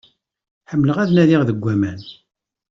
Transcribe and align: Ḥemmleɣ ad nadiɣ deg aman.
Ḥemmleɣ 0.71 0.97
ad 0.99 1.09
nadiɣ 1.13 1.41
deg 1.45 1.65
aman. 1.73 2.01